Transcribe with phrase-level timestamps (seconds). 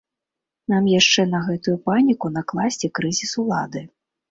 [0.71, 3.87] Нам яшчэ на гэтую паніку накласці крызіс улады.